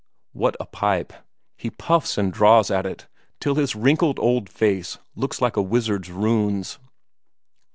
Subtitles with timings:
[0.31, 1.13] What a pipe!
[1.57, 3.05] He puffs and draws at it
[3.39, 6.79] till his wrinkled old face looks like a wizard's runes.